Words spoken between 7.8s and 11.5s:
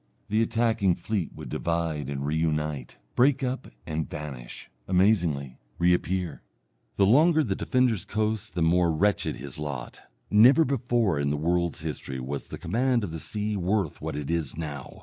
coast the more wretched his lot. Never before in the